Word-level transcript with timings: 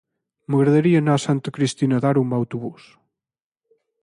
M'agradaria 0.53 1.01
anar 1.03 1.17
a 1.17 1.21
Santa 1.25 1.53
Cristina 1.59 2.01
d'Aro 2.07 2.27
amb 2.27 2.37
autobús. 2.39 2.93